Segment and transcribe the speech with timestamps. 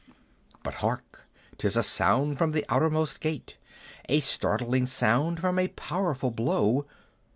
[0.63, 1.27] But hark
[1.59, 3.57] 'tis a sound from the outermost gate:
[4.09, 6.87] A startling sound from a powerful blow.